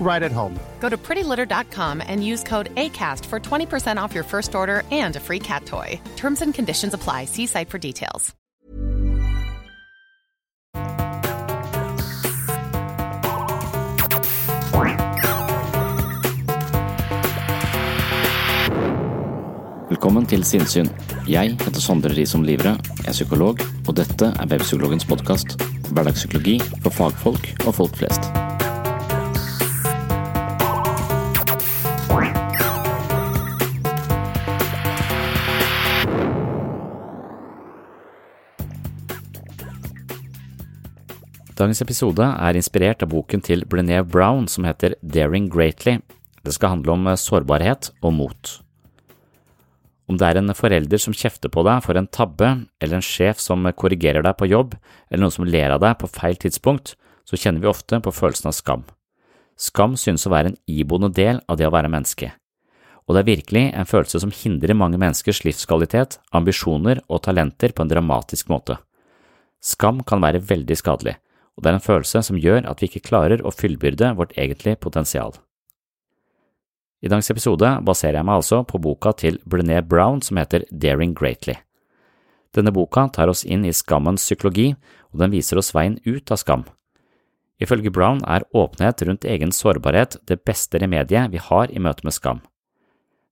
[0.00, 0.58] right at home.
[0.80, 5.20] Go to prettylitter.com and use code ACAST for 20% off your first order and a
[5.20, 5.98] free cat toy.
[6.16, 7.24] Terms and conditions apply.
[7.24, 8.34] See site for details.
[19.94, 20.88] Velkommen til Sinnsyn.
[21.30, 22.74] Jeg heter Sondre Risom Livre,
[23.06, 25.56] er psykolog, og dette er Webpsykologens podkast.
[25.94, 28.43] Hverdagspsykologi for fagfolk og folk flest.
[41.64, 45.94] Dagens episode er inspirert av boken til Brené Brown som heter Daring Greatly.
[46.44, 48.50] Det skal handle om sårbarhet og mot.
[50.04, 52.50] Om det er en forelder som kjefter på deg for en tabbe,
[52.84, 54.76] eller en sjef som korrigerer deg på jobb,
[55.08, 58.52] eller noen som ler av deg på feil tidspunkt, så kjenner vi ofte på følelsen
[58.52, 58.84] av skam.
[59.56, 62.34] Skam synes å være en iboende del av det å være menneske,
[63.08, 67.88] og det er virkelig en følelse som hindrer mange menneskers livskvalitet, ambisjoner og talenter på
[67.88, 68.82] en dramatisk måte.
[69.64, 71.22] Skam kan være veldig skadelig,
[71.54, 74.80] og det er en følelse som gjør at vi ikke klarer å fyllbyrde vårt egentlige
[74.82, 75.36] potensial.
[77.04, 81.12] I dagens episode baserer jeg meg altså på boka til Brené Brown som heter Daring
[81.14, 81.58] Greatly.
[82.54, 84.72] Denne boka tar oss inn i skammens psykologi,
[85.12, 86.64] og den viser oss veien ut av skam.
[87.62, 92.16] Ifølge Brown er åpenhet rundt egen sårbarhet det beste remediet vi har i møte med
[92.16, 92.40] skam.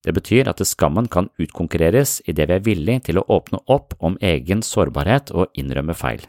[0.03, 4.19] Det betyr at skammen kan utkonkurreres idet vi er villig til å åpne opp om
[4.21, 6.25] egen sårbarhet og innrømme feil.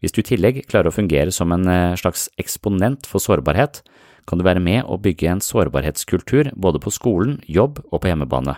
[0.00, 3.82] Hvis du i tillegg klarer å fungere som en eh, slags eksponent for sårbarhet,
[4.28, 8.56] kan du være med å bygge en sårbarhetskultur både på skolen, jobb og på hjemmebane.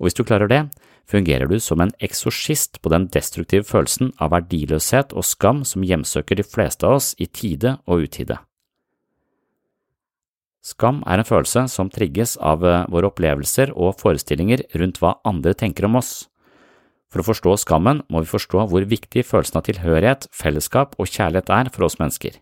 [0.00, 0.62] Og hvis du klarer det,
[1.10, 6.38] fungerer du som en eksorsist på den destruktive følelsen av verdiløshet og skam som hjemsøker
[6.38, 8.38] de fleste av oss i tide og utide.
[10.62, 15.56] Skam er en følelse som trigges av eh, våre opplevelser og forestillinger rundt hva andre
[15.58, 16.30] tenker om oss.
[17.12, 21.52] For å forstå skammen må vi forstå hvor viktig følelsen av tilhørighet, fellesskap og kjærlighet
[21.52, 22.38] er for oss mennesker.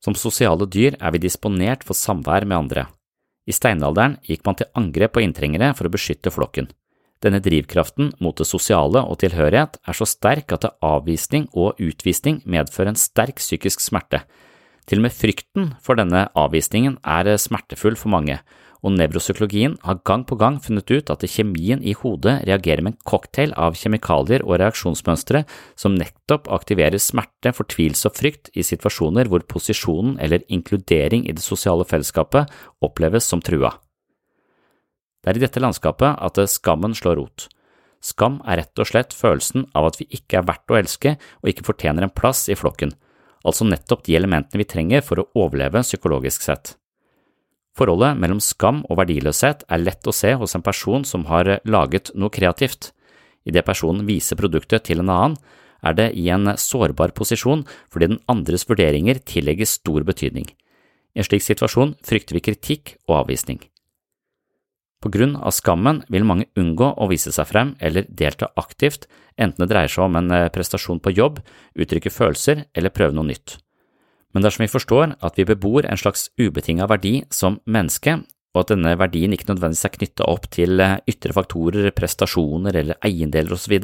[0.00, 2.86] Som sosiale dyr er vi disponert for samvær med andre.
[3.44, 6.70] I steinalderen gikk man til angrep på inntrengere for å beskytte flokken.
[7.20, 12.94] Denne drivkraften mot det sosiale og tilhørighet er så sterk at avvisning og utvisning medfører
[12.94, 14.22] en sterk psykisk smerte.
[14.88, 18.38] Til og med frykten for denne avvisningen er smertefull for mange,
[18.80, 23.04] og nevropsykologien har gang på gang funnet ut at kjemien i hodet reagerer med en
[23.08, 25.44] cocktail av kjemikalier og reaksjonsmønstre
[25.78, 31.44] som nettopp aktiverer smerte, fortvilelse og frykt i situasjoner hvor posisjonen eller inkludering i det
[31.44, 32.50] sosiale fellesskapet
[32.84, 33.74] oppleves som trua.
[35.20, 37.48] Det er i dette landskapet at skammen slår rot.
[38.00, 41.52] Skam er rett og slett følelsen av at vi ikke er verdt å elske og
[41.52, 42.94] ikke fortjener en plass i flokken,
[43.44, 46.79] altså nettopp de elementene vi trenger for å overleve psykologisk sett.
[47.78, 52.10] Forholdet mellom skam og verdiløshet er lett å se hos en person som har laget
[52.18, 52.90] noe kreativt.
[53.46, 55.36] Idet personen viser produktet til en annen,
[55.80, 60.50] er det i en sårbar posisjon fordi den andres vurderinger tillegges stor betydning.
[61.16, 63.62] I en slik situasjon frykter vi kritikk og avvisning.
[65.00, 69.06] På grunn av skammen vil mange unngå å vise seg frem eller delta aktivt,
[69.40, 71.40] enten det dreier seg om en prestasjon på jobb,
[71.72, 73.56] uttrykke følelser eller prøve noe nytt.
[74.34, 78.20] Men dersom vi forstår at vi bebor en slags ubetinga verdi som menneske,
[78.54, 82.98] og at denne verdien ikke nødvendigvis er knytta opp til eh, ytre faktorer, prestasjoner eller
[83.06, 83.76] eiendeler osv.,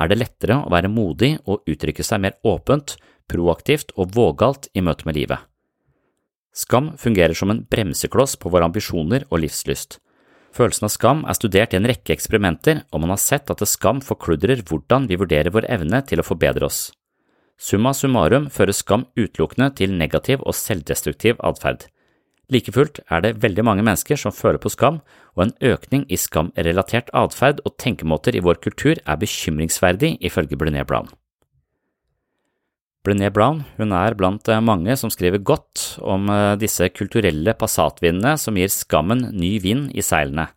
[0.00, 2.94] er det lettere å være modig og uttrykke seg mer åpent,
[3.30, 5.42] proaktivt og vågalt i møte med livet.
[6.56, 10.00] Skam fungerer som en bremsekloss på våre ambisjoner og livslyst.
[10.56, 14.00] Følelsen av skam er studert i en rekke eksperimenter, og man har sett at skam
[14.02, 16.88] forkludrer hvordan vi vurderer vår evne til å forbedre oss.
[17.60, 21.90] Summa summarum fører skam utelukkende til negativ og selvdestruktiv atferd.
[22.50, 24.98] Like fullt er det veldig mange mennesker som føler på skam,
[25.36, 30.86] og en økning i skamrelatert atferd og tenkemåter i vår kultur er bekymringsverdig, ifølge Brené
[30.88, 31.12] Brown.
[33.06, 38.34] Brené Brown hun er blant eh, mange som skriver godt om eh, disse kulturelle passatvindene
[38.40, 40.50] som gir skammen ny vind i seilene.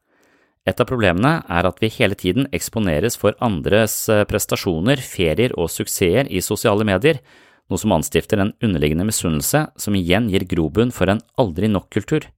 [0.64, 5.68] Et av problemene er at vi hele tiden eksponeres for andres eh, prestasjoner, ferier og
[5.72, 7.20] suksesser i sosiale medier,
[7.68, 12.30] noe som anstifter en underliggende misunnelse som igjen gir grobunn for en aldri nok-kultur.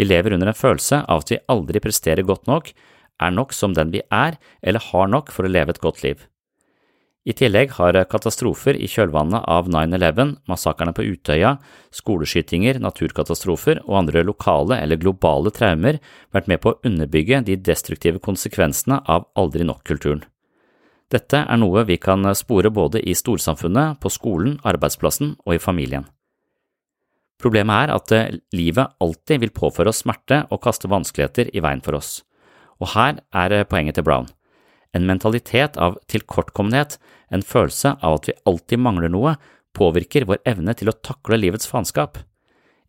[0.00, 2.72] Vi lever under en følelse av at vi aldri presterer godt nok,
[3.22, 6.24] er nok som den vi er, eller har nok for å leve et godt liv.
[7.22, 11.52] I tillegg har katastrofer i kjølvannet av 9-11, massakrene på Utøya,
[11.94, 16.00] skoleskytinger, naturkatastrofer og andre lokale eller globale traumer
[16.34, 20.24] vært med på å underbygge de destruktive konsekvensene av aldri nok-kulturen.
[21.14, 26.08] Dette er noe vi kan spore både i storsamfunnet, på skolen, arbeidsplassen og i familien.
[27.38, 28.18] Problemet er at
[28.54, 32.22] livet alltid vil påføre oss smerte og kaste vanskeligheter i veien for oss,
[32.82, 34.30] og her er poenget til Brown
[34.92, 36.98] en mentalitet av tilkortkommenhet,
[37.32, 39.36] en følelse av at vi alltid mangler noe,
[39.72, 42.20] påvirker vår evne til å takle livets faenskap.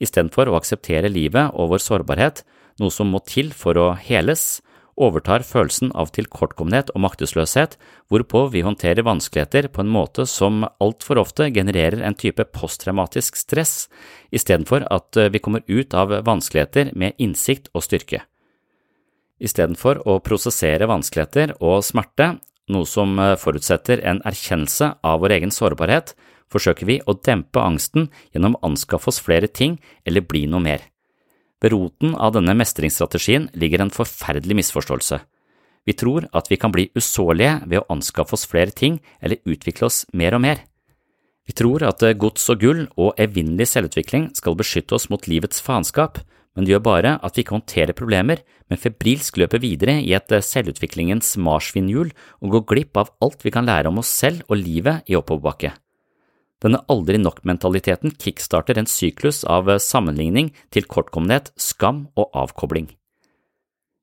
[0.04, 2.44] Istedenfor å akseptere livet og vår sårbarhet,
[2.82, 4.62] noe som må til for å heles,
[5.00, 7.78] overtar følelsen av tilkortkommenhet og maktesløshet,
[8.12, 13.88] hvorpå vi håndterer vanskeligheter på en måte som altfor ofte genererer en type posttraumatisk stress,
[14.30, 18.22] istedenfor at vi kommer ut av vanskeligheter med innsikt og styrke.
[19.42, 22.36] Istedenfor å prosessere vanskeligheter og smerte,
[22.72, 26.14] noe som eh, forutsetter en erkjennelse av vår egen sårbarhet,
[26.54, 30.84] forsøker vi å dempe angsten gjennom å anskaffe oss flere ting eller bli noe mer.
[31.64, 35.22] Ved roten av denne mestringsstrategien ligger en forferdelig misforståelse.
[35.84, 39.90] Vi tror at vi kan bli usårlige ved å anskaffe oss flere ting eller utvikle
[39.90, 40.64] oss mer og mer.
[41.44, 46.22] Vi tror at gods og gull og evinnelig selvutvikling skal beskytte oss mot livets faenskap,
[46.54, 50.34] men det gjør bare at vi ikke håndterer problemer, men febrilsk løper videre i et
[50.34, 54.60] eh, selvutviklingens marsvinhjul og går glipp av alt vi kan lære om oss selv og
[54.62, 55.74] livet i oppoverbakke.
[56.64, 62.88] Denne aldri nok-mentaliteten kickstarter en syklus av sammenligning sammenligning, tilkortkommenhet, skam og avkobling.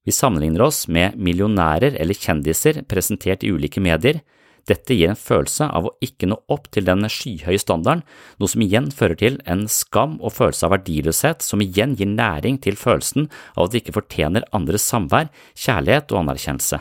[0.04, 4.20] Vi sammenligner oss med millionærer eller kjendiser presentert i ulike medier,
[4.68, 8.04] dette gir en følelse av å ikke nå opp til den skyhøye standarden,
[8.38, 12.60] noe som igjen fører til en skam og følelse av verdiløshet, som igjen gir næring
[12.64, 16.80] til følelsen av at vi ikke fortjener andres samvær, kjærlighet og anerkjennelse.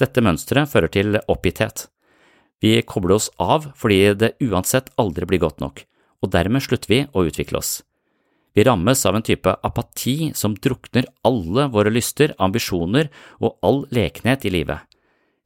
[0.00, 1.86] Dette mønsteret fører til oppgitthet.
[2.62, 5.82] Vi kobler oss av fordi det uansett aldri blir godt nok,
[6.22, 7.80] og dermed slutter vi å utvikle oss.
[8.52, 13.08] Vi rammes av en type apati som drukner alle våre lyster, ambisjoner
[13.40, 14.91] og all lekenhet i livet.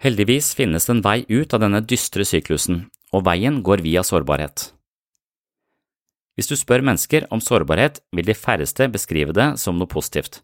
[0.02, 2.84] Heldigvis finnes det en vei ut av denne dystre syklusen,
[3.16, 4.70] og veien går via sårbarhet.
[6.36, 10.42] Hvis du spør mennesker om sårbarhet, vil de færreste beskrive det som noe positivt.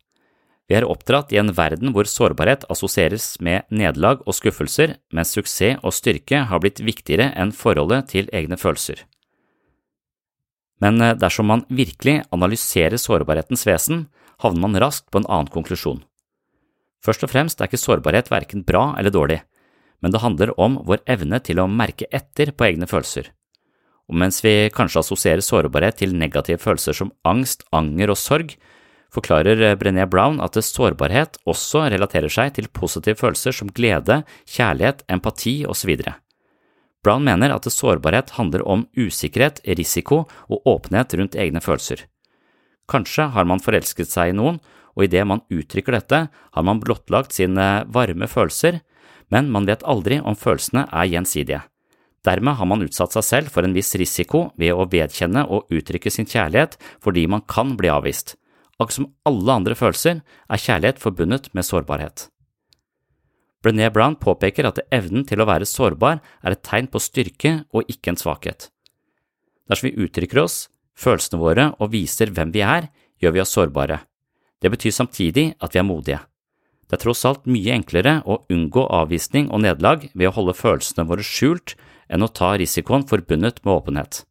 [0.71, 5.83] Vi er oppdratt i en verden hvor sårbarhet assosieres med nederlag og skuffelser, mens suksess
[5.83, 9.03] og styrke har blitt viktigere enn forholdet til egne følelser.
[10.81, 14.07] Men eh, dersom man virkelig analyserer sårbarhetens vesen,
[14.43, 16.01] havner man raskt på en annen konklusjon.
[17.03, 19.41] Først og fremst er ikke sårbarhet verken bra eller dårlig,
[20.03, 23.31] men det handler om vår evne til å merke etter på egne følelser.
[24.11, 28.57] Og mens vi kanskje assosierer sårbarhet til negative følelser som angst, anger og sorg,
[29.13, 35.63] forklarer Brené Brown at sårbarhet også relaterer seg til positive følelser som glede, kjærlighet, empati
[35.69, 35.95] osv.
[37.03, 42.07] Brown mener at sårbarhet handler om usikkerhet, risiko og åpenhet rundt egne følelser.
[42.91, 44.61] Kanskje har man forelsket seg i noen,
[44.97, 48.81] og idet man uttrykker dette, har man blottlagt sine varme følelser,
[49.33, 51.63] men man vet aldri om følelsene er gjensidige.
[52.23, 56.11] Dermed har man utsatt seg selv for en viss risiko ved å vedkjenne og uttrykke
[56.13, 58.37] sin kjærlighet fordi man kan bli avvist.
[58.79, 62.29] Akkurat som alle andre følelser er kjærlighet forbundet med sårbarhet.
[63.63, 67.91] Brené Brown påpeker at evnen til å være sårbar er et tegn på styrke og
[67.91, 68.71] ikke en svakhet.
[69.71, 70.67] Dersom vi uttrykker oss,
[70.99, 72.91] følelsene våre og viser hvem vi er,
[73.23, 74.01] gjør vi oss sårbare.
[74.63, 76.21] Det betyr samtidig at vi er modige.
[76.87, 81.07] Det er tross alt mye enklere å unngå avvisning og nederlag ved å holde følelsene
[81.09, 81.75] våre skjult
[82.13, 84.23] enn å ta risikoen forbundet med åpenhet.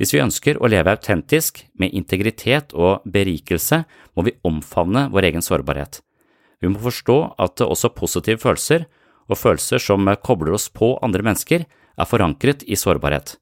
[0.00, 3.84] Hvis vi ønsker å leve autentisk, med integritet og berikelse,
[4.16, 6.00] må vi omfavne vår egen sårbarhet.
[6.58, 8.88] Vi må forstå at også positive følelser,
[9.30, 13.36] og følelser som kobler oss på andre mennesker, er forankret i sårbarhet.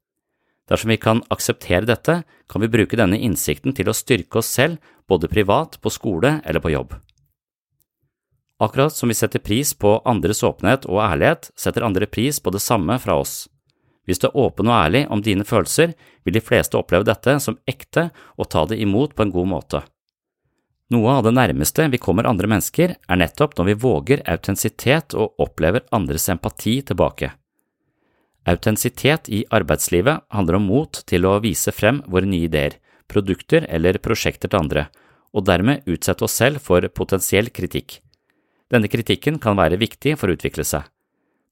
[0.71, 4.78] Dersom vi kan akseptere dette, kan vi bruke denne innsikten til å styrke oss selv
[5.11, 6.95] både privat, på skole eller på jobb.
[8.62, 12.62] Akkurat som vi setter pris på andres åpenhet og ærlighet, setter andre pris på det
[12.62, 13.49] samme fra oss.
[14.07, 17.59] Hvis du er åpen og ærlig om dine følelser, vil de fleste oppleve dette som
[17.66, 19.83] ekte og ta det imot på en god måte.
[20.95, 25.40] Noe av det nærmeste vi kommer andre mennesker, er nettopp når vi våger autentisitet og
[25.42, 27.33] opplever andres empati tilbake.
[28.49, 34.00] Autentisitet i arbeidslivet handler om mot til å vise frem våre nye ideer, produkter eller
[34.02, 34.87] prosjekter til andre,
[35.32, 38.00] og dermed utsette oss selv for potensiell kritikk.
[38.72, 40.88] Denne kritikken kan være viktig for å utvikle seg.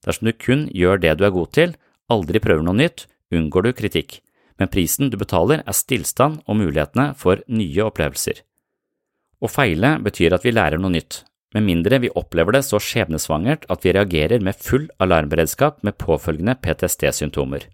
[0.03, 1.75] Dersom du kun gjør det du er god til,
[2.11, 4.19] aldri prøver noe nytt, unngår du kritikk,
[4.59, 8.41] men prisen du betaler er stillstand og mulighetene for nye opplevelser.
[9.41, 11.23] Å feile betyr at vi lærer noe nytt,
[11.55, 16.55] med mindre vi opplever det så skjebnesvangert at vi reagerer med full alarmberedskap med påfølgende
[16.63, 17.67] PTSD-symptomer.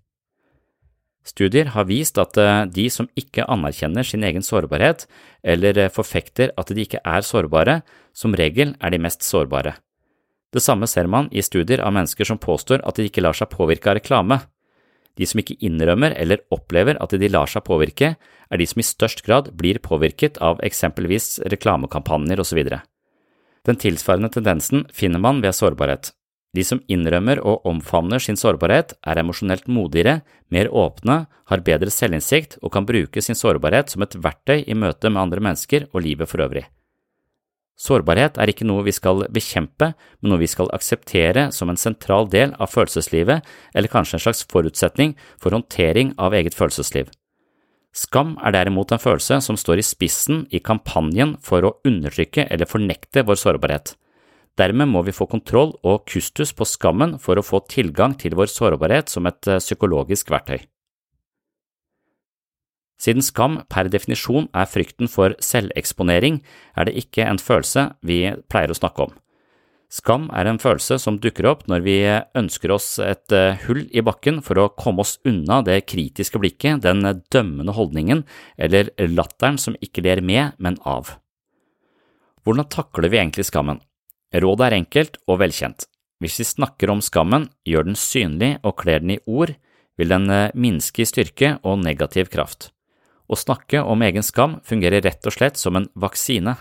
[1.28, 5.06] Studier har vist at eh, de som ikke anerkjenner sin egen sårbarhet,
[5.44, 7.82] eller eh, forfekter at de ikke er sårbare,
[8.16, 9.76] som regel er de mest sårbare.
[10.56, 13.52] Det samme ser man i studier av mennesker som påstår at de ikke lar seg
[13.52, 14.40] påvirke av reklame.
[15.20, 18.16] De som ikke innrømmer eller opplever at de lar seg påvirke,
[18.48, 22.64] er de som i størst grad blir påvirket av eksempelvis reklamekampanjer osv.
[23.68, 26.14] Den tilsvarende tendensen finner man ved sårbarhet.
[26.56, 32.58] De som innrømmer og omfavner sin sårbarhet, er emosjonelt modigere, mer åpne, har bedre selvinnsikt
[32.64, 36.32] og kan bruke sin sårbarhet som et verktøy i møte med andre mennesker og livet
[36.32, 36.64] for øvrig.
[37.78, 42.26] Sårbarhet er ikke noe vi skal bekjempe, men noe vi skal akseptere som en sentral
[42.32, 43.46] del av følelseslivet,
[43.76, 47.12] eller kanskje en slags forutsetning for håndtering av eget følelsesliv.
[47.96, 52.70] Skam er derimot en følelse som står i spissen i kampanjen for å undertrykke eller
[52.70, 53.96] fornekte vår sårbarhet.
[54.58, 58.50] Dermed må vi få kontroll og kustus på skammen for å få tilgang til vår
[58.50, 60.66] sårbarhet som et eh, psykologisk verktøy.
[62.98, 66.42] Siden skam per definisjon er frykten for selveksponering,
[66.74, 69.14] er det ikke en følelse vi pleier å snakke om.
[69.88, 71.96] Skam er en følelse som dukker opp når vi
[72.36, 76.84] ønsker oss et eh, hull i bakken for å komme oss unna det kritiske blikket,
[76.84, 78.26] den dømmende holdningen
[78.60, 81.16] eller latteren som ikke ler med, men av.
[82.44, 83.80] Hvordan takler vi egentlig skammen?
[84.36, 85.88] Rådet er enkelt og velkjent.
[86.20, 89.56] Hvis vi snakker om skammen, gjør den synlig og kler den i ord,
[89.98, 92.74] vil den eh, minske i styrke og negativ kraft.
[93.28, 96.56] Å snakke om egen skam fungerer rett og slett som en vaksine.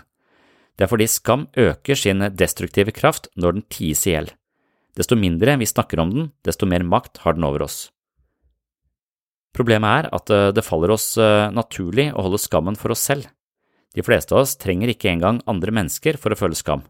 [0.77, 4.29] Det er fordi skam øker sin destruktive kraft når den ties i hjel.
[4.97, 7.87] Desto mindre vi snakker om den, desto mer makt har den over oss.
[9.57, 13.25] Problemet er at eh, det faller oss eh, naturlig å holde skammen for oss selv.
[13.97, 16.83] De fleste av oss trenger ikke engang andre mennesker for å føle skam,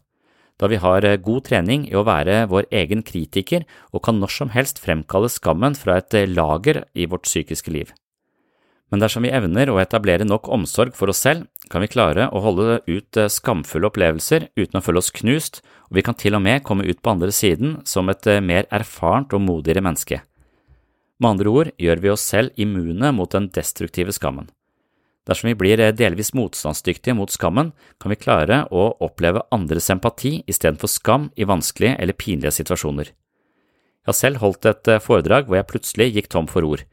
[0.60, 3.64] da vi har eh, god trening i å være vår egen kritiker
[3.94, 7.96] og kan når som helst fremkalle skammen fra et lager i vårt psykiske liv
[8.92, 12.42] men dersom vi evner å etablere nok omsorg for oss selv, kan vi klare å
[12.44, 15.60] holde ut eh, skamfulle opplevelser uten å føle oss knust,
[15.92, 18.70] og vi kan til og med komme ut på andre siden som et eh, mer
[18.72, 20.22] erfarent og modigere menneske.
[21.20, 24.48] Med andre ord gjør vi oss selv immune mot den destruktive skammen.
[25.28, 30.38] Dersom vi blir eh, delvis motstandsdyktige mot skammen, kan vi klare å oppleve andres empati
[30.48, 33.12] istedenfor skam i vanskelige eller pinlige situasjoner.
[33.12, 36.88] Jeg har selv holdt et foredrag hvor jeg plutselig gikk tom for ord.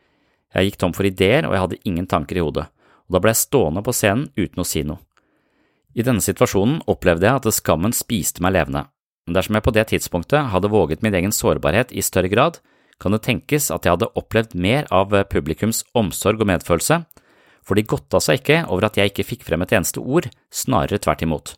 [0.54, 2.68] Jeg gikk tom for ideer, og jeg hadde ingen tanker i hodet,
[3.06, 5.02] og da ble jeg stående på scenen uten å si noe.
[5.94, 8.86] I denne situasjonen opplevde jeg at skammen spiste meg levende,
[9.26, 12.58] men dersom jeg på det tidspunktet hadde våget min egen sårbarhet i større grad,
[12.98, 17.02] kan det tenkes at jeg hadde opplevd mer av publikums omsorg og medfølelse,
[17.64, 21.00] for de godta seg ikke over at jeg ikke fikk frem et eneste ord, snarere
[21.02, 21.54] tvert imot.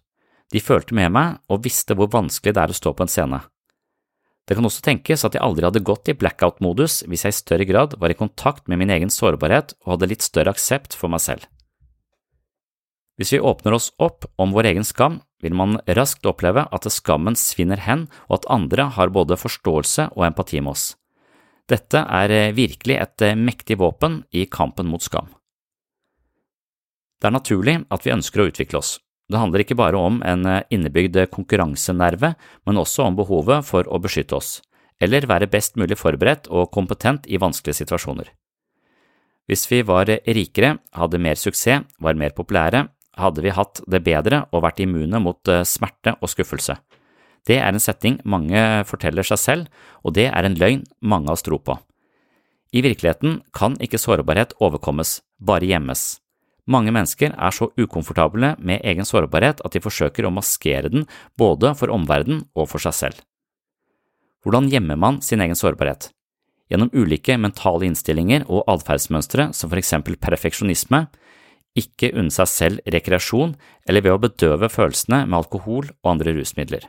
[0.54, 3.40] De følte med meg og visste hvor vanskelig det er å stå på en scene.
[4.46, 7.66] Det kan også tenkes at jeg aldri hadde gått i blackout-modus hvis jeg i større
[7.66, 11.24] grad var i kontakt med min egen sårbarhet og hadde litt større aksept for meg
[11.24, 11.48] selv.
[13.16, 17.36] Hvis vi åpner oss opp om vår egen skam, vil man raskt oppleve at skammen
[17.36, 20.86] svinner hen og at andre har både forståelse og empati med oss.
[21.66, 25.32] Dette er virkelig et mektig våpen i kampen mot skam.
[27.18, 30.46] Det er naturlig at vi ønsker å utvikle oss, det handler ikke bare om en
[30.46, 32.34] eh, innebygd konkurransenerve,
[32.66, 34.60] men også om behovet for å beskytte oss,
[35.02, 38.30] eller være best mulig forberedt og kompetent i vanskelige situasjoner.
[39.46, 44.44] Hvis vi var rikere, hadde mer suksess, var mer populære, hadde vi hatt det bedre
[44.52, 46.76] og vært immune mot eh, smerte og skuffelse.
[47.46, 49.66] Det er en setning mange forteller seg selv,
[50.02, 51.78] og det er en løgn mange av oss på.
[52.74, 56.18] I virkeligheten kan ikke sårbarhet overkommes, bare gjemmes.
[56.66, 61.06] Mange mennesker er så ukomfortable med egen sårbarhet at de forsøker å maskere den
[61.38, 63.20] både for omverdenen og for seg selv.
[64.42, 66.10] Hvordan gjemmer man sin egen sårbarhet?
[66.70, 71.06] Gjennom ulike mentale innstillinger og atferdsmønstre som for eksempel perfeksjonisme,
[71.78, 73.54] ikke unne seg selv rekreasjon
[73.86, 76.88] eller ved å bedøve følelsene med alkohol og andre rusmidler.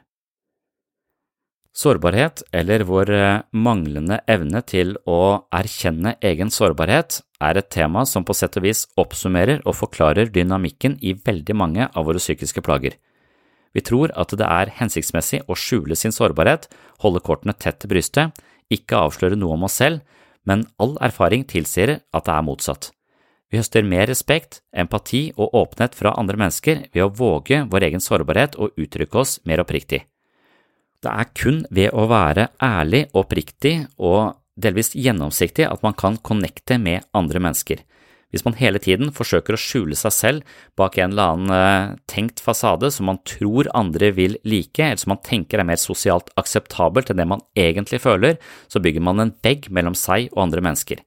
[1.78, 8.26] Sårbarhet, eller vår eh, manglende evne til å erkjenne egen sårbarhet, er et tema som
[8.26, 12.98] på sett og vis oppsummerer og forklarer dynamikken i veldig mange av våre psykiske plager.
[13.76, 16.66] Vi tror at det er hensiktsmessig å skjule sin sårbarhet,
[17.04, 18.34] holde kortene tett til brystet,
[18.74, 20.02] ikke avsløre noe om oss selv,
[20.48, 22.92] men all erfaring tilsier at det er motsatt.
[23.52, 28.04] Vi høster mer respekt, empati og åpenhet fra andre mennesker ved å våge vår egen
[28.04, 30.02] sårbarhet og uttrykke oss mer oppriktig.
[31.04, 36.80] Det er kun ved å være ærlig, oppriktig og delvis gjennomsiktig at man kan connecte
[36.82, 37.84] med andre mennesker.
[38.34, 42.42] Hvis man hele tiden forsøker å skjule seg selv bak en eller annen uh, tenkt
[42.44, 47.14] fasade som man tror andre vil like, eller som man tenker er mer sosialt akseptabelt
[47.14, 48.36] enn det man egentlig føler,
[48.68, 51.04] så bygger man en vegg mellom seg og andre mennesker.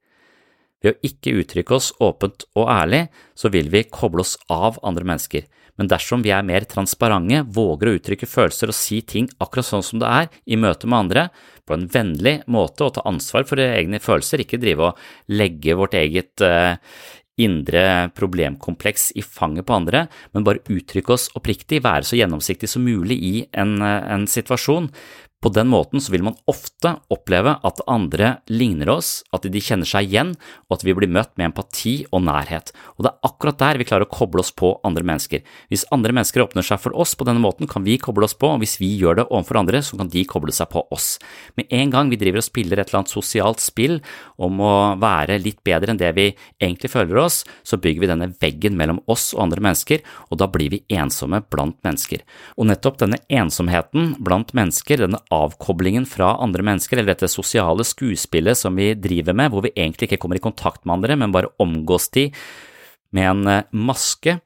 [0.80, 3.04] Ved å ikke uttrykke oss åpent og ærlig,
[3.36, 5.44] så vil vi koble oss av andre mennesker
[5.80, 9.86] men dersom vi er mer transparente, våger å uttrykke følelser og si ting akkurat sånn
[9.86, 11.22] som det er i møte med andre,
[11.64, 15.00] på en vennlig måte og ta ansvar for egne følelser, ikke drive og
[15.32, 16.76] legge vårt eget uh,
[17.40, 22.84] indre problemkompleks i fanget på andre, men bare uttrykke oss oppriktig, være så gjennomsiktig som
[22.84, 24.90] mulig i en, eh, en situasjon,
[25.40, 29.88] på den måten så vil man ofte oppleve at andre ligner oss, at de kjenner
[29.88, 30.34] seg igjen,
[30.68, 32.74] og at vi blir møtt med empati og nærhet.
[32.98, 35.40] Og det er akkurat der vi klarer å koble oss på andre mennesker.
[35.72, 38.50] Hvis andre mennesker åpner seg for oss på denne måten, kan vi koble oss på,
[38.52, 41.14] og hvis vi gjør det overfor andre, så kan de koble seg på oss.
[41.56, 43.96] Med en gang vi driver og spiller et eller annet sosialt spill
[44.36, 46.28] om å være litt bedre enn det vi
[46.60, 50.50] egentlig føler oss, så bygger vi denne veggen mellom oss og andre mennesker, og da
[50.52, 52.28] blir vi ensomme blant mennesker.
[52.60, 58.58] Og nettopp denne ensomheten blant mennesker, denne avkoblingen fra andre mennesker, eller dette sosiale skuespillet
[58.58, 61.52] som vi driver med, hvor vi egentlig ikke kommer i kontakt med andre, men bare
[61.62, 62.28] omgås de
[63.14, 64.38] med en eh, maske,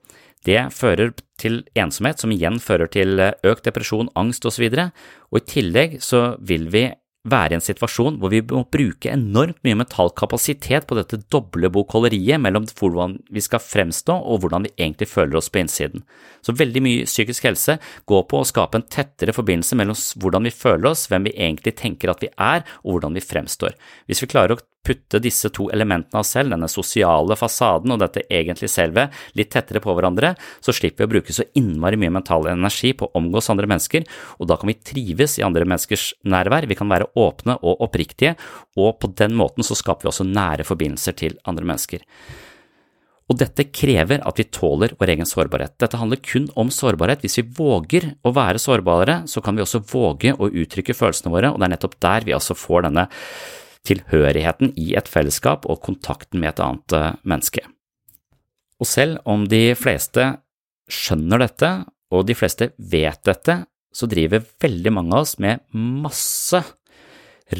[0.44, 4.92] det fører til ensomhet, som igjen fører til eh, økt depresjon, angst osv., og,
[5.32, 6.88] og i tillegg så vil vi
[7.24, 11.70] være i en situasjon hvor vi må bruke enormt mye mental kapasitet på dette doble
[11.72, 16.04] bokholderiet mellom hvordan vi skal fremstå og hvordan vi egentlig føler oss på innsiden.
[16.44, 17.78] Så veldig mye psykisk helse
[18.10, 21.76] går på å skape en tettere forbindelse mellom hvordan vi føler oss, hvem vi egentlig
[21.80, 23.76] tenker at vi er, og hvordan vi fremstår.
[24.08, 28.26] Hvis vi klarer å putte disse to elementene av selv, denne sosiale fasaden og dette
[28.28, 32.48] egentlige selvet, litt tettere på hverandre, så slipper vi å bruke så innmari mye mental
[32.52, 34.06] energi på å omgås andre mennesker,
[34.38, 38.36] og da kan vi trives i andre menneskers nærvær, vi kan være åpne og oppriktige,
[38.76, 42.04] og på den måten så skaper vi også nære forbindelser til andre mennesker.
[43.32, 45.78] Og dette krever at vi tåler vår egen sårbarhet.
[45.80, 47.22] Dette handler kun om sårbarhet.
[47.24, 51.52] Hvis vi våger å være sårbare, så kan vi også våge å uttrykke følelsene våre,
[51.52, 53.06] og det er nettopp der vi altså får denne
[53.88, 57.64] tilhørigheten i et fellesskap og kontakten med et annet eh, menneske.
[58.80, 60.32] Og selv om de fleste
[60.90, 61.70] skjønner dette,
[62.14, 63.62] og de fleste vet dette,
[63.94, 66.60] så driver veldig mange av oss med masse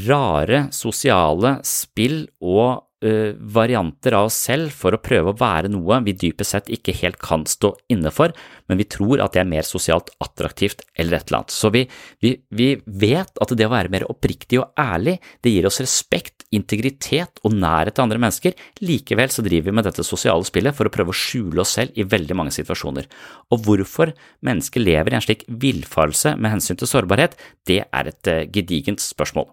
[0.04, 6.00] rare sosiale spill og uh, varianter av oss selv for å prøve å være noe
[6.07, 8.35] vi dypest sett ikke helt kan stå inne for,
[8.68, 11.54] men vi tror at det er mer sosialt attraktivt eller et eller annet.
[11.54, 11.85] Så vi,
[12.24, 16.46] vi, vi vet at det å være mer oppriktig og ærlig, det gir oss respekt,
[16.54, 18.54] integritet og nærhet til andre mennesker.
[18.85, 21.98] Likevel så driver vi med dette sosiale spillet for å prøve å skjule oss selv
[21.98, 23.09] i veldig mange situasjoner.
[23.52, 24.14] Og hvorfor
[24.46, 27.37] mennesker lever i en slik villfarelse med hensyn til sårbarhet,
[27.68, 29.50] det er et uh, gedigent spørsmål.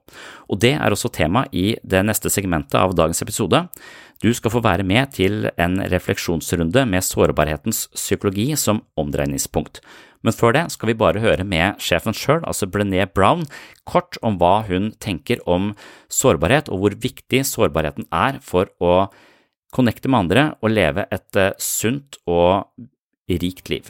[0.51, 3.40] Og det er også tema i det neste segmentet av dagens episode.
[4.21, 9.81] Du skal få være med til en refleksjonsrunde med sårbarhetens psykologi som omdreiningspunkt.
[10.21, 13.47] Men før det skal vi bare høre med sjefen sjøl, altså Brené Brown,
[13.89, 15.71] kort om hva hun tenker om
[16.13, 19.07] sårbarhet og hvor viktig sårbarheten er for å
[19.73, 22.67] connecte med andre og leve et eh, sunt og
[23.31, 23.89] rikt liv.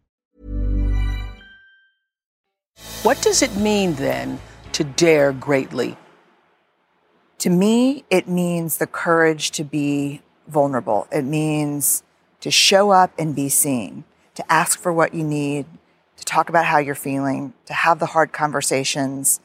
[3.03, 4.39] What does it mean then
[4.73, 5.97] to dare greatly?
[7.39, 11.07] To me, it means the courage to be vulnerable.
[11.11, 12.03] It means
[12.41, 14.03] to show up and be seen,
[14.35, 15.65] to ask for what you need,
[16.17, 19.39] to talk about how you're feeling, to have the hard conversations.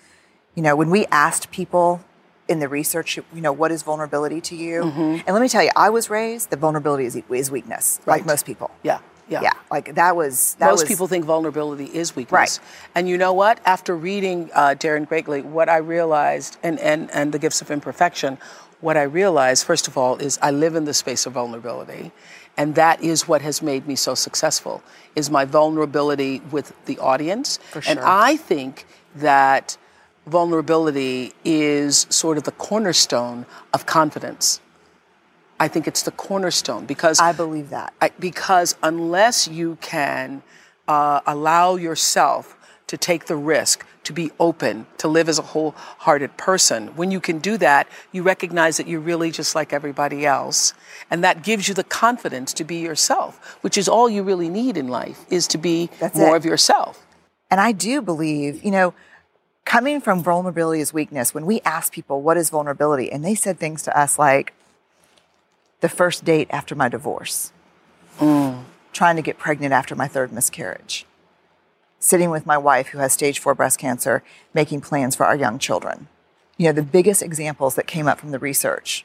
[0.55, 2.05] You know, when we asked people
[2.49, 4.83] in the research, you know, what is vulnerability to you?
[4.83, 5.25] Mm-hmm.
[5.27, 8.46] And let me tell you, I was raised that vulnerability is, is weakness, like most
[8.46, 8.70] people.
[8.83, 9.42] Yeah, yeah.
[9.42, 12.32] Yeah, like that was that Most was, people think vulnerability is weakness.
[12.32, 12.60] Right.
[12.94, 13.60] And you know what?
[13.64, 18.38] After reading uh, Darren Greatly, what I realized, and, and, and The Gifts of Imperfection,
[18.80, 22.12] what I realized, first of all, is I live in the space of vulnerability.
[22.56, 24.82] And that is what has made me so successful,
[25.14, 27.58] is my vulnerability with the audience.
[27.70, 27.98] For And.
[27.98, 28.86] I think
[29.16, 29.76] that
[30.26, 34.60] vulnerability is sort of the cornerstone of confidence.
[35.59, 37.95] I think it's the cornerstone because I believe that.
[38.01, 40.42] I, because unless you can
[40.87, 46.37] uh, allow yourself to take the risk, to be open, to live as a wholehearted
[46.37, 50.73] person, when you can do that, you recognize that you're really just like everybody else.
[51.11, 54.77] And that gives you the confidence to be yourself, which is all you really need
[54.77, 56.38] in life, is to be That's more it.
[56.38, 57.05] of yourself.
[57.51, 58.95] And I do believe, you know,
[59.64, 63.11] coming from vulnerability is weakness, when we ask people, what is vulnerability?
[63.11, 64.53] And they said things to us like,
[65.80, 67.52] the first date after my divorce,
[68.18, 68.62] mm.
[68.92, 71.06] trying to get pregnant after my third miscarriage,
[71.98, 74.22] sitting with my wife who has stage four breast cancer,
[74.54, 76.08] making plans for our young children.
[76.56, 79.04] You know, the biggest examples that came up from the research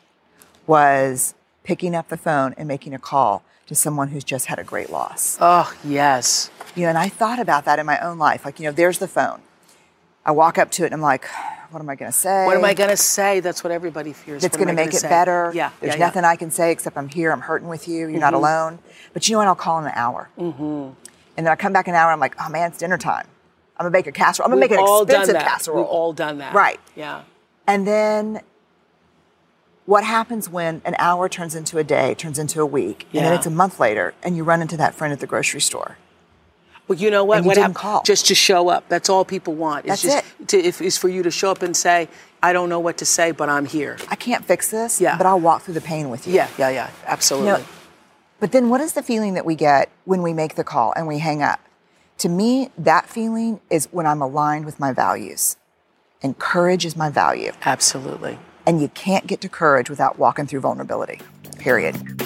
[0.65, 4.63] was picking up the phone and making a call to someone who's just had a
[4.63, 5.37] great loss.
[5.39, 6.49] Oh, yes.
[6.75, 8.45] You know, and I thought about that in my own life.
[8.45, 9.41] Like, you know, there's the phone.
[10.25, 11.27] I walk up to it and I'm like,
[11.71, 12.45] what am I going to say?
[12.45, 13.39] What am I going to say?
[13.39, 14.41] That's what everybody fears.
[14.41, 15.09] That's What going to make it say?
[15.09, 15.51] better.
[15.53, 15.71] Yeah.
[15.79, 16.05] There's yeah, yeah.
[16.05, 17.31] nothing I can say except I'm here.
[17.31, 18.07] I'm hurting with you.
[18.07, 18.79] You're not alone.
[19.13, 19.47] But you know what?
[19.47, 20.29] I'll call in an hour.
[20.37, 20.63] Mm-hmm.
[21.37, 22.11] And then I come back an hour.
[22.11, 23.27] I'm like, oh man, it's dinner time.
[23.77, 24.45] I'm gonna make a casserole.
[24.45, 25.77] I'm gonna make an expensive casserole.
[25.77, 26.53] We've all done that.
[26.53, 26.79] Right.
[26.95, 27.23] Yeah.
[27.65, 28.41] And then
[29.85, 33.21] what happens when an hour turns into a day, turns into a week, yeah.
[33.21, 35.61] and then it's a month later, and you run into that friend at the grocery
[35.61, 35.97] store?
[36.91, 37.37] Well, you know what?
[37.37, 38.03] And you what didn't call.
[38.03, 38.89] Just to show up.
[38.89, 39.85] That's all people want.
[39.85, 42.09] It's That's just To, if, is for you to show up and say,
[42.43, 45.17] "I don't know what to say, but I'm here." I can't fix this, Yeah.
[45.17, 46.33] but I'll walk through the pain with you.
[46.33, 46.89] Yeah, yeah, yeah.
[47.07, 47.49] Absolutely.
[47.49, 47.63] You know,
[48.41, 51.07] but then what is the feeling that we get when we make the call and
[51.07, 51.61] we hang up?
[52.17, 55.55] To me, that feeling is when I'm aligned with my values.
[56.21, 57.53] And courage is my value.
[57.63, 58.37] Absolutely.
[58.65, 61.21] And you can't get to courage without walking through vulnerability.
[61.57, 62.20] Period.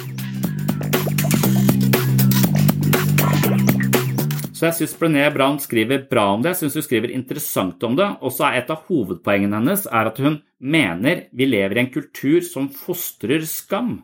[4.56, 7.98] Så jeg syns Brené Brown skriver bra om det, jeg syns hun skriver interessant om
[8.00, 8.08] det.
[8.24, 11.92] Og så er et av hovedpoengene hennes er at hun mener vi lever i en
[11.92, 13.98] kultur som fostrer skam.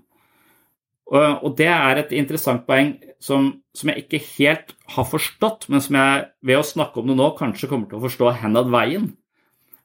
[1.12, 5.98] Og det er et interessant poeng som, som jeg ikke helt har forstått, men som
[6.00, 9.10] jeg ved å snakke om det nå kanskje kommer til å forstå henad veien.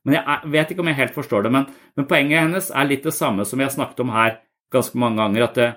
[0.06, 1.52] Men jeg vet ikke om jeg helt forstår det.
[1.54, 1.66] Men,
[1.98, 4.38] men poenget hennes er litt det samme som vi har snakket om her
[4.74, 5.46] ganske mange ganger.
[5.46, 5.68] At, det,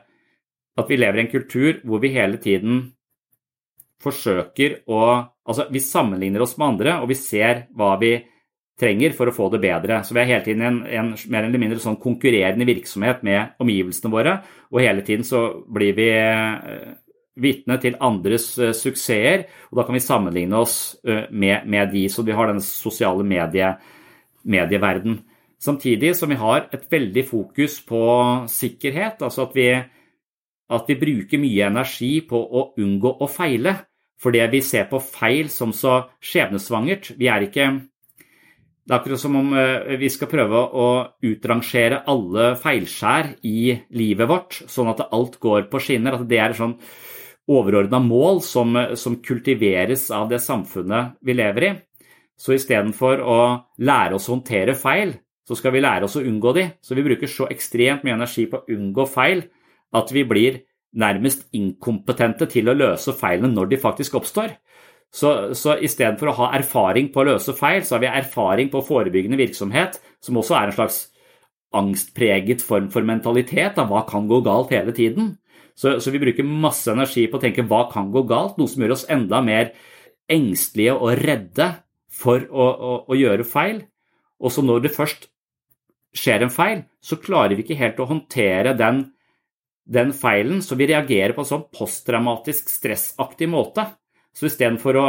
[0.82, 2.88] at vi lever i en kultur hvor vi hele tiden
[4.04, 5.04] forsøker å
[5.50, 8.12] Altså, vi sammenligner oss med andre, og vi ser hva vi
[8.80, 10.00] trenger for å få det bedre.
[10.06, 13.56] Så vi er hele tiden i en, en mer eller mindre sånn konkurrerende virksomhet med
[13.64, 14.36] omgivelsene våre,
[14.70, 16.92] og hele tiden så blir vi eh,
[17.42, 22.06] vitne til andres eh, suksesser, og da kan vi sammenligne oss eh, med, med de,
[22.12, 23.74] så vi har den sosiale medie,
[24.50, 25.20] medieverden.
[25.60, 28.04] Samtidig som vi har et veldig fokus på
[28.48, 29.70] sikkerhet, altså at vi,
[30.78, 33.76] at vi bruker mye energi på å unngå å feile.
[34.20, 37.14] Fordi vi ser på feil som så skjebnesvangert.
[37.18, 37.70] Vi er ikke
[38.90, 40.88] Det er akkurat som om eh, vi skal prøve å
[41.22, 46.18] utrangere alle feilskjær i livet vårt, sånn at alt går på skinner.
[46.18, 46.74] At det er et sånn
[47.50, 51.72] overordna mål som, som kultiveres av det samfunnet vi lever i.
[52.40, 53.40] Så istedenfor å
[53.78, 55.14] lære oss å håndtere feil,
[55.46, 56.66] så skal vi lære oss å unngå de.
[56.82, 59.46] Så vi bruker så ekstremt mye energi på å unngå feil
[59.98, 60.62] at vi blir
[60.98, 64.56] nærmest inkompetente til å løse feilene når de faktisk oppstår.
[65.14, 68.84] Så, så istedenfor å ha erfaring på å løse feil, så har vi erfaring på
[68.86, 71.00] forebyggende virksomhet, som også er en slags
[71.76, 73.76] angstpreget form for mentalitet.
[73.78, 73.86] Da.
[73.90, 75.36] Hva kan gå galt hele tiden?
[75.78, 78.84] Så, så, vi bruker masse energi på å tenke hva kan gå galt, noe som
[78.84, 79.72] gjør oss enda mer
[80.30, 81.70] engstelige og redde
[82.20, 83.86] for å, å, å gjøre feil.
[84.44, 85.30] Og så når det først
[86.16, 89.06] skjer en feil, så klarer vi ikke helt å håndtere den,
[89.90, 93.88] den feilen, så vi reagerer på en sånn posttraumatisk stressaktig måte.
[94.38, 95.08] Så istedenfor å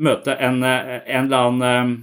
[0.00, 1.96] møte en, en, eller annen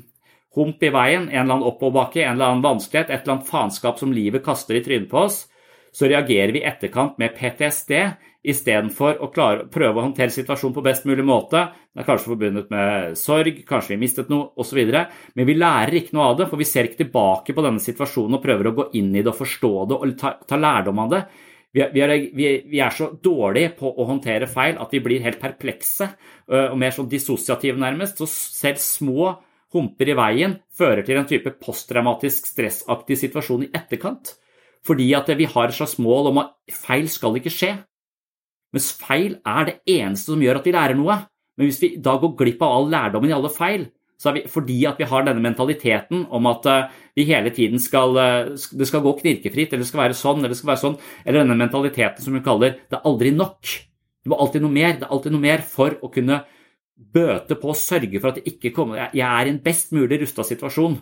[0.58, 4.02] hump i veien, en eller annen oppoverbakke, en eller annen vanskelighet, et eller annet faenskap
[4.02, 5.46] som livet kaster i trynet på oss,
[5.94, 7.94] så reagerer vi i etterkant med PTSD
[8.48, 11.66] istedenfor å klare, prøve å håndtere situasjonen på best mulig måte.
[11.92, 14.80] Det er kanskje forbundet med sorg, kanskje vi mistet noe osv.
[14.88, 18.38] Men vi lærer ikke noe av det, for vi ser ikke tilbake på denne situasjonen
[18.38, 21.12] og prøver å gå inn i det og forstå det og ta, ta lærdom av
[21.14, 21.22] det.
[21.76, 22.02] Vi er, vi,
[22.48, 26.08] er, vi er, så dårlige på å håndtere feil at vi blir helt perplekse
[26.48, 28.18] og mer sånn dissosiative, nærmest.
[28.18, 29.34] Så selv små
[29.76, 34.38] humper i veien fører til en type posttraumatisk stressaktig situasjon i etterkant.
[34.88, 37.74] Fordi at vi har et slags mål om at feil skal ikke skje.
[38.76, 41.22] Mens feil er det eneste som gjør at vi lærer noe.
[41.58, 44.44] Men hvis vi da går glipp av all lærdommen i alle feil, så er vi,
[44.50, 48.88] fordi at vi har denne mentaliteten om at uh, vi hele tiden skal uh, Det
[48.90, 51.58] skal gå knirkefritt, eller det skal være sånn, eller det skal være sånn, eller denne
[51.60, 53.74] mentaliteten som hun kaller 'det er aldri nok'.
[54.24, 56.42] Det må alltid noe mer, det er alltid noe mer for å kunne
[56.98, 60.18] bøte på og sørge for at det ikke kommer Jeg er i en best mulig
[60.22, 60.98] rusta situasjon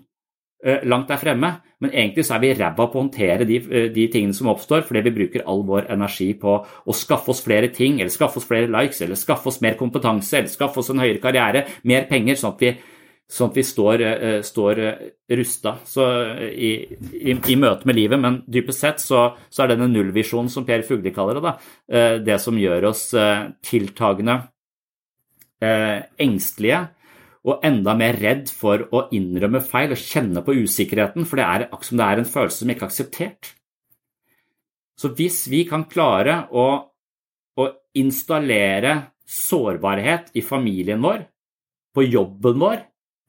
[0.63, 1.49] langt der fremme,
[1.83, 3.59] men egentlig så er vi ræva på å håndtere de,
[3.93, 7.69] de, tingene som oppstår, fordi vi bruker all vår energi på å skaffe oss flere
[7.75, 11.03] ting, eller skaffe oss flere likes, eller skaffe oss mer kompetanse, eller skaffe oss en
[11.03, 12.73] høyere karriere, mer penger, sånn at vi
[13.35, 14.81] sånn at vi står, uh, står
[15.33, 15.71] rusta
[16.45, 16.71] i,
[17.17, 18.21] i, i, møte med livet.
[18.21, 21.55] Men dypest sett så, så er denne nullvisjonen, som Per Fugli kaller det, da,
[22.21, 23.07] det som gjør oss
[23.65, 24.43] tiltagende
[26.21, 26.83] engstelige
[27.45, 31.65] og enda mer redd for å innrømme feil og kjenne på usikkerheten, for det er
[31.67, 33.51] akkurat som det er en følelse som ikke er akseptert.
[34.97, 36.65] Så hvis vi kan klare å,
[37.62, 37.65] å
[37.99, 41.25] installere sårbarhet i familien vår,
[41.95, 42.79] på jobben vår,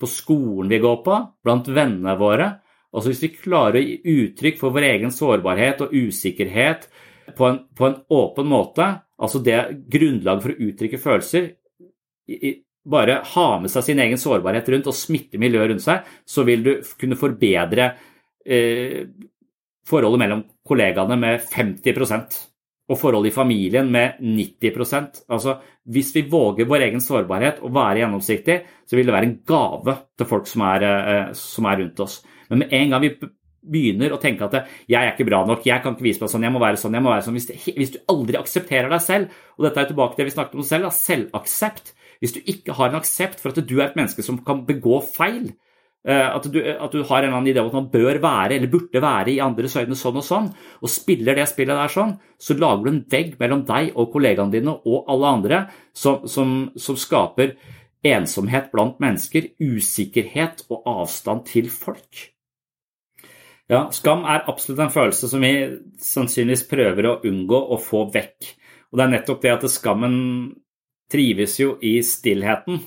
[0.00, 2.48] på skolen vi går på, blant vennene våre.
[2.92, 6.88] Altså Hvis vi klarer å gi uttrykk for vår egen sårbarhet og usikkerhet
[7.36, 9.60] på en, på en åpen måte, altså det
[9.92, 11.48] grunnlaget for å uttrykke følelser
[12.86, 16.62] Bare ha med seg sin egen sårbarhet rundt og smitte miljøet rundt seg, så vil
[16.62, 17.88] du kunne forbedre
[18.46, 19.06] eh,
[19.86, 22.38] forholdet mellom kollegaene med 50%
[22.86, 25.56] og forholdet i familien med 90% Altså,
[25.90, 29.96] Hvis vi våger vår egen sårbarhet og være gjennomsiktig, så vil det være en gave
[30.18, 32.22] til folk som er, eh, som er rundt oss.
[32.48, 33.16] Men med en gang vi
[33.66, 36.42] begynner å tenke at 'jeg er ikke bra nok, jeg kan ikke vise meg sånn,
[36.42, 37.34] jeg må være sånn', jeg må være sånn.
[37.74, 40.62] Hvis, du aldri aksepterer deg selv, og dette er tilbake til det vi snakket om
[40.62, 44.24] selv, da, selvaksept Hvis du ikke har en aksept for at du er et menneske
[44.24, 45.52] som kan begå feil,
[46.06, 48.54] Eh, at du, at du, har en eller annen idé om at man bør være
[48.54, 52.12] eller burde være i andres øyne sånn og sånn, og spiller det spillet der sånn,
[52.38, 55.58] så lager du en vegg mellom deg og kollegaene dine og alle andre
[55.90, 57.56] som, som, som skaper
[58.06, 62.22] ensomhet blant mennesker, usikkerhet og avstand til folk.
[63.66, 65.50] Ja, skam er absolutt en følelse som vi
[65.98, 68.52] sannsynligvis prøver å unngå å få vekk.
[68.92, 70.14] Og det er nettopp det at skammen
[71.12, 72.80] trives jo i stillheten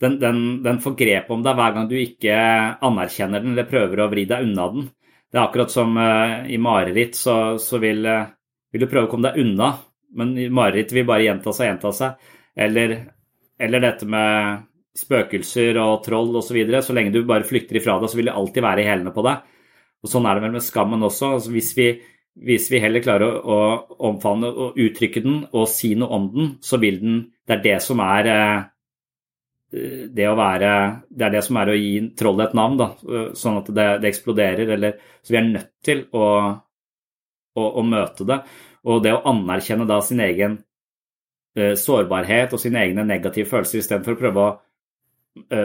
[0.00, 2.34] den, den, den får grep om deg hver gang du ikke
[2.80, 4.86] anerkjenner den eller prøver å vri deg unna den.
[5.30, 8.30] Det er akkurat som uh, i mareritt, så, så vil, uh,
[8.72, 9.74] vil, du prøve å komme deg unna,
[10.16, 12.32] men i mareritt vil bare gjenta seg og gjenta seg.
[12.64, 12.96] Eller,
[13.60, 14.64] eller, dette med
[14.96, 16.48] spøkelser og troll osv.
[16.48, 16.80] Så, videre.
[16.82, 19.26] så lenge du bare flykter ifra det, så vil det alltid være i hælene på
[19.28, 19.44] deg.
[20.00, 21.34] Og Sånn er det vel med skammen også.
[21.36, 21.90] Altså, hvis, vi,
[22.38, 23.56] hvis, vi, heller klarer å,
[23.98, 27.62] å omfavne og uttrykke den og si noe om den, så vil den Det er
[27.64, 28.62] det som er uh,
[30.14, 30.70] det å være
[31.10, 32.88] Det er det som er å gi trollet et navn, da,
[33.38, 34.72] sånn at det, det eksploderer.
[34.76, 36.24] Eller, så vi er nødt til å,
[37.54, 38.40] å, å, møte det.
[38.90, 40.58] Og det å anerkjenne da sin egen
[41.58, 44.50] uh, sårbarhet og sine egne negative følelser istedenfor å prøve å,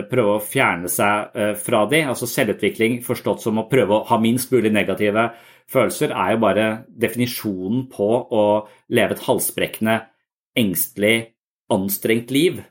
[0.09, 4.19] prøve å fjerne seg uh, fra de, altså selvutvikling forstått som å prøve å ha
[4.21, 5.29] minst mulig negative
[5.71, 8.45] følelser, er jo bare definisjonen på å
[8.93, 9.97] leve et halsbrekkende,
[10.57, 11.15] engstelig,
[11.73, 12.61] anstrengt liv.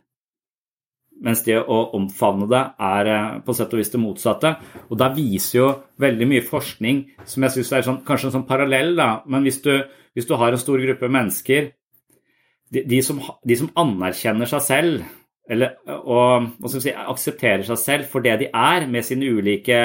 [1.24, 4.50] Mens det å omfavne det er eh, på sett og vis det motsatte.
[4.90, 5.68] Og da viser jo
[6.02, 9.08] veldig mye forskning som jeg syns er sånn, kanskje en sånn parallell, da.
[9.30, 9.72] Men hvis du,
[10.14, 11.70] hvis du, har en stor gruppe mennesker,
[12.74, 15.04] de, de, som, de som, anerkjenner seg selv
[15.50, 19.80] eller, og, og si, aksepterer seg selv for det de er, med sine ulike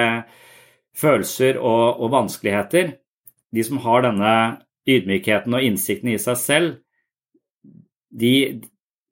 [1.00, 2.93] følelser og, og vanskeligheter,
[3.56, 4.34] de som har denne
[4.89, 6.72] ydmykheten og innsikten i seg selv,
[8.10, 8.34] de,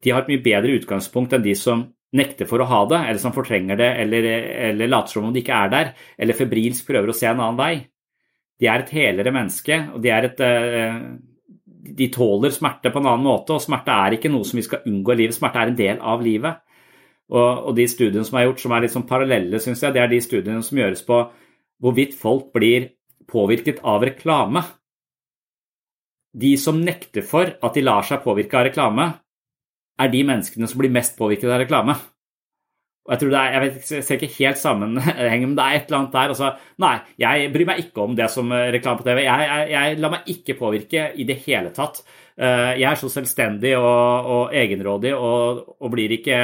[0.04, 1.86] de har et mye bedre utgangspunkt enn de som
[2.18, 4.28] nekter for å ha det, eller som fortrenger det, eller,
[4.72, 7.60] eller later som om det ikke er der, eller febrilsk prøver å se en annen
[7.60, 7.74] vei.
[8.58, 10.96] De er et helere menneske, og de, er et, eh,
[11.98, 13.56] de tåler smerte på en annen måte.
[13.56, 16.02] Og smerte er ikke noe som vi skal unngå i livet, smerte er en del
[16.14, 16.64] av livet.
[17.28, 20.04] Og, og de studiene som er gjort som er litt sånn parallelle, syns jeg, det
[20.04, 21.22] er de studiene som gjøres på
[21.84, 22.92] hvorvidt folk blir
[23.28, 24.64] påvirket av reklame.
[26.38, 29.10] De som nekter for at de lar seg påvirke av reklame,
[29.98, 31.98] er de menneskene som blir mest påvirket av reklame.
[33.08, 35.78] Og Jeg tror det er, jeg, vet, jeg ser ikke helt sammenhengen, men det er
[35.78, 36.32] et eller annet der.
[36.34, 36.50] Altså,
[36.84, 39.22] nei, jeg bryr meg ikke om det som eh, reklame på TV.
[39.24, 42.02] Jeg, jeg, jeg lar meg ikke påvirke i det hele tatt.
[42.36, 46.42] Eh, jeg er så selvstendig og, og egenrådig og, og, blir ikke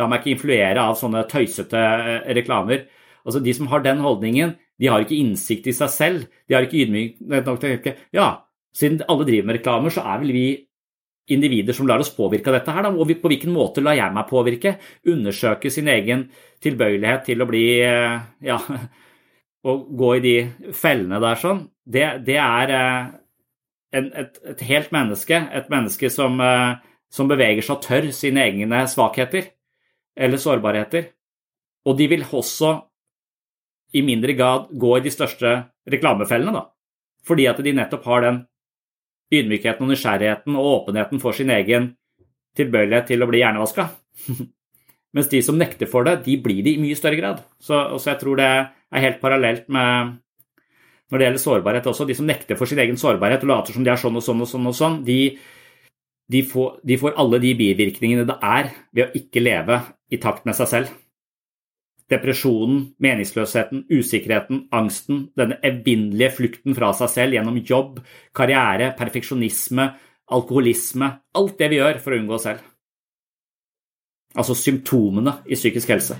[0.00, 2.88] lar meg ikke influere av sånne tøysete eh, reklamer.
[3.28, 6.24] Altså, De som har den holdningen, de har ikke innsikt i seg selv.
[6.48, 8.30] De har ikke ydmykhet nok til å tenke ja,
[8.72, 10.46] siden alle driver med reklamer, så er vel vi
[11.34, 14.14] individer som lar oss påvirke av dette her, da, og på hvilken måte lar jeg
[14.14, 14.74] meg påvirke?
[15.08, 16.28] Undersøke sin egen
[16.64, 18.16] tilbøyelighet til å bli eh,
[18.48, 18.58] ja,
[19.68, 20.36] å gå i de
[20.76, 23.12] fellene der sånn, det, det er eh,
[23.98, 25.40] en, et, et, helt menneske.
[25.60, 26.74] Et menneske som, eh,
[27.12, 29.52] som beveger seg og tør sine egne svakheter
[30.18, 31.10] eller sårbarheter.
[31.88, 32.74] Og de vil også
[33.96, 35.54] i mindre grad gå i de største
[35.88, 36.66] reklamefellene, da.
[37.24, 38.42] Fordi at de nettopp har den
[39.32, 41.92] ydmykheten og nysgjerrigheten og åpenheten for sin egen
[42.58, 43.88] tilbøyelighet til å bli hjernevaska.
[45.16, 47.44] Mens de som nekter for det, de blir det i mye større grad.
[47.60, 50.18] Så, så, jeg tror det er helt parallelt med
[51.08, 52.06] når det gjelder sårbarhet også.
[52.08, 54.44] De som nekter for sin egen sårbarhet og later som de er sånn og sånn
[54.44, 55.20] og sånn, og sånn, de,
[56.28, 59.80] de, får, de får alle de bivirkningene det er ved å ikke leve
[60.12, 60.92] i takt med seg selv.
[62.08, 67.98] Depresjonen, meningsløsheten, usikkerheten, angsten, denne evinnelige flukten fra seg selv gjennom jobb,
[68.32, 69.90] karriere, perfeksjonisme,
[70.32, 72.64] alkoholisme Alt det vi gjør for å unngå oss selv.
[74.40, 76.16] Altså symptomene i psykisk helse.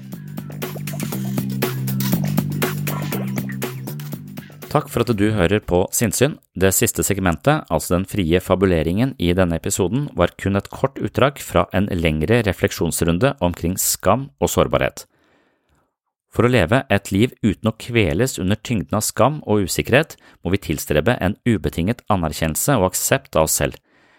[4.69, 6.37] Takk for at du hører på Sinnsyn.
[6.53, 11.41] Det siste segmentet, altså den frie fabuleringen i denne episoden, var kun et kort utdrag
[11.41, 15.09] fra en lengre refleksjonsrunde omkring skam og sårbarhet.
[16.29, 20.53] For å leve et liv uten å kveles under tyngden av skam og usikkerhet, må
[20.53, 23.79] vi tilstrebe en ubetinget anerkjennelse og aksept av oss selv.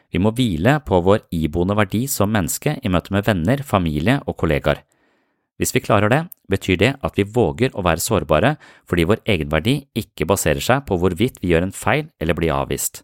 [0.10, 4.40] Vi må hvile på vår iboende verdi som menneske i møte med venner, familie og
[4.42, 4.82] kollegaer.
[5.60, 8.56] Hvis vi klarer det, betyr det at vi våger å være sårbare
[8.88, 13.04] fordi vår egenverdi ikke baserer seg på hvorvidt vi gjør en feil eller blir avvist.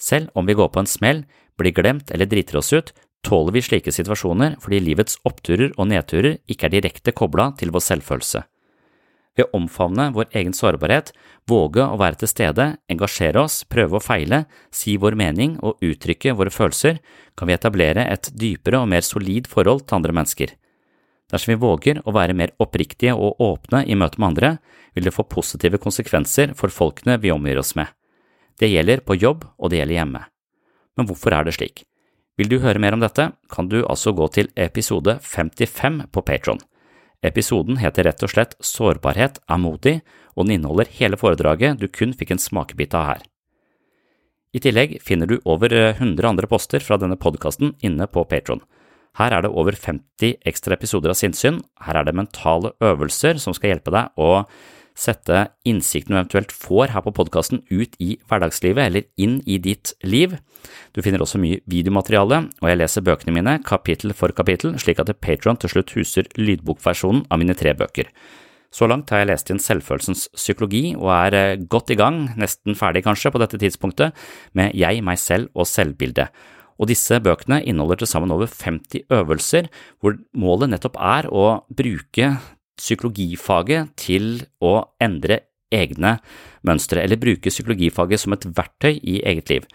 [0.00, 1.22] Selv om vi går på en smell,
[1.60, 2.90] blir glemt eller driter oss ut,
[3.24, 7.84] tåler vi slike situasjoner fordi livets oppturer og nedturer ikke er direkte kobla til vår
[7.88, 8.44] selvfølelse.
[9.34, 11.10] Ved å omfavne vår egen sårbarhet,
[11.50, 16.36] våge å være til stede, engasjere oss, prøve å feile, si vår mening og uttrykke
[16.38, 17.00] våre følelser,
[17.34, 20.54] kan vi etablere et dypere og mer solid forhold til andre mennesker.
[21.32, 24.52] Dersom vi våger å være mer oppriktige og åpne i møte med andre,
[24.94, 27.90] vil det få positive konsekvenser for folkene vi omgir oss med.
[28.60, 30.22] Det gjelder på jobb, og det gjelder hjemme.
[30.94, 31.82] Men hvorfor er det slik?
[32.34, 36.58] Vil du høre mer om dette, kan du altså gå til episode 55 på Patron.
[37.24, 40.00] Episoden heter rett og slett Sårbarhet er modig,
[40.34, 43.22] og den inneholder hele foredraget du kun fikk en smakebit av her.
[44.54, 48.62] I tillegg finner du over 100 andre poster fra denne podkasten inne på Patron.
[49.14, 53.54] Her er det over 50 ekstra episoder av sinnssyn, her er det mentale øvelser som
[53.54, 54.42] skal hjelpe deg å
[54.94, 59.92] sette innsikten du eventuelt får her på podkasten ut i hverdagslivet eller inn i ditt
[60.06, 60.36] liv.
[60.94, 65.10] Du finner også mye videomateriale, og jeg leser bøkene mine kapittel for kapittel, slik at
[65.20, 68.10] Patron til slutt huser lydbokversjonen av mine tre bøker.
[68.74, 72.74] Så langt har jeg lest inn selvfølelsens psykologi og er eh, godt i gang, nesten
[72.78, 74.16] ferdig kanskje på dette tidspunktet,
[74.58, 76.34] med jeg, meg selv og selvbildet.
[76.74, 79.70] Og disse bøkene inneholder til sammen over 50 øvelser,
[80.02, 82.32] hvor målet nettopp er å bruke
[82.80, 85.42] psykologifaget til å endre
[85.74, 86.18] egne
[86.66, 89.68] mønstre, eller bruke psykologifaget som et verktøy i eget liv.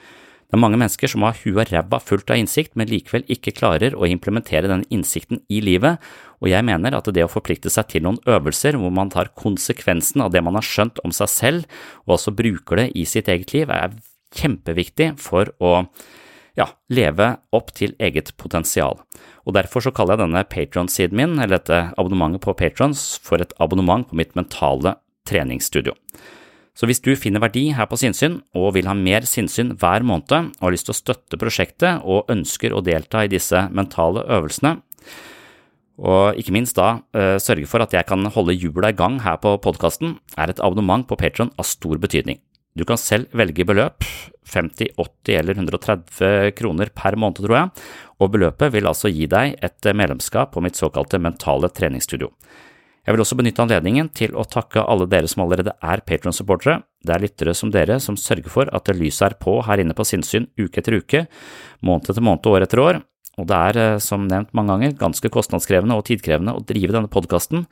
[0.50, 3.54] Det er mange mennesker som har huet og ræva fullt av innsikt, men likevel ikke
[3.54, 6.02] klarer å implementere den innsikten i livet,
[6.42, 10.24] og jeg mener at det å forplikte seg til noen øvelser hvor man tar konsekvensen
[10.26, 11.68] av det man har skjønt om seg selv,
[12.08, 13.94] og også bruker det i sitt eget liv, er
[14.40, 15.84] kjempeviktig for å
[16.58, 19.00] ja, leve opp til eget potensial.
[19.46, 23.54] Og Derfor så kaller jeg denne Patron-siden min, eller dette abonnementet på Patrons, for et
[23.60, 24.98] abonnement på mitt mentale
[25.30, 25.96] treningsstudio.
[26.78, 30.32] Så hvis du finner verdi her på sinnssyn og vil ha mer sinnssyn hver måned
[30.32, 34.78] og har lyst til å støtte prosjektet og ønsker å delta i disse mentale øvelsene,
[36.00, 39.36] og ikke minst da uh, sørge for at jeg kan holde hjula i gang her
[39.44, 42.40] på podkasten, er et abonnement på Patron av stor betydning.
[42.80, 44.06] Du kan selv velge beløp,
[44.50, 47.84] 50, 80 eller 130 kroner per måned, tror jeg,
[48.20, 52.32] og beløpet vil altså gi deg et medlemskap på mitt såkalte mentale treningsstudio.
[53.06, 56.84] Jeg vil også benytte anledningen til å takke alle dere som allerede er Patron-supportere.
[57.02, 60.06] Det er lyttere som dere som sørger for at lyset er på her inne på
[60.06, 61.24] sinnssyn uke etter uke,
[61.82, 63.02] måned etter måned og år etter år,
[63.40, 67.12] og det er, eh, som nevnt mange ganger, ganske kostnadskrevende og tidkrevende å drive denne
[67.12, 67.66] podkasten,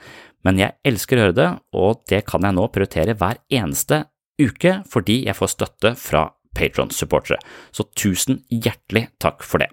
[0.47, 4.05] men jeg elsker å høre det, og det kan jeg nå prioritere hver eneste
[4.41, 6.27] uke fordi jeg får støtte fra
[6.57, 7.37] Patron-supportere,
[7.71, 9.69] så tusen hjertelig takk for det.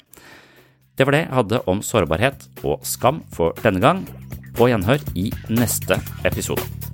[0.95, 4.05] Det var det jeg hadde om sårbarhet og skam for denne gang.
[4.55, 5.99] På gjenhør i neste
[6.29, 6.94] episode.